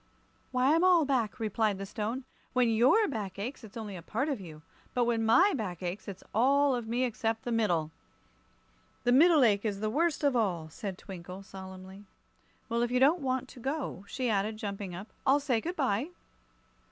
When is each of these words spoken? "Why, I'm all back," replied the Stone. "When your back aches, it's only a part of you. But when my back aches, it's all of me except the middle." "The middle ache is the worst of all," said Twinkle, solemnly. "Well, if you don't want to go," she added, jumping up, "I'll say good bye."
"Why, 0.49 0.73
I'm 0.73 0.83
all 0.83 1.05
back," 1.05 1.39
replied 1.39 1.77
the 1.77 1.85
Stone. 1.85 2.23
"When 2.53 2.69
your 2.71 3.07
back 3.07 3.37
aches, 3.37 3.63
it's 3.63 3.77
only 3.77 3.95
a 3.95 4.01
part 4.01 4.29
of 4.29 4.41
you. 4.41 4.63
But 4.95 5.03
when 5.03 5.23
my 5.23 5.53
back 5.53 5.83
aches, 5.83 6.07
it's 6.07 6.23
all 6.33 6.73
of 6.73 6.87
me 6.87 7.03
except 7.03 7.43
the 7.43 7.51
middle." 7.51 7.91
"The 9.03 9.11
middle 9.11 9.43
ache 9.43 9.63
is 9.63 9.79
the 9.79 9.91
worst 9.91 10.23
of 10.23 10.35
all," 10.35 10.69
said 10.69 10.97
Twinkle, 10.97 11.43
solemnly. 11.43 12.05
"Well, 12.67 12.81
if 12.81 12.89
you 12.89 12.99
don't 12.99 13.21
want 13.21 13.47
to 13.49 13.59
go," 13.59 14.03
she 14.07 14.27
added, 14.27 14.57
jumping 14.57 14.95
up, 14.95 15.09
"I'll 15.23 15.39
say 15.39 15.61
good 15.61 15.75
bye." 15.75 16.09